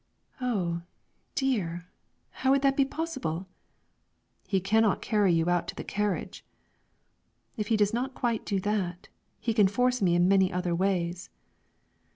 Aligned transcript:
"Oh, 0.41 0.81
dear! 1.35 1.85
how 2.41 2.49
would 2.49 2.63
that 2.63 2.75
be 2.75 2.85
possible?" 2.85 3.45
"He 4.47 4.59
cannot 4.59 4.99
carry 4.99 5.31
you 5.31 5.47
out 5.47 5.67
to 5.67 5.75
the 5.75 5.83
carriage." 5.83 6.43
"If 7.55 7.67
he 7.67 7.77
does 7.77 7.93
not 7.93 8.15
quite 8.15 8.43
do 8.43 8.59
that, 8.61 9.09
he 9.39 9.53
can 9.53 9.67
force 9.67 10.01
me 10.01 10.15
in 10.15 10.27
many 10.27 10.51
other 10.51 10.73
ways." 10.73 11.29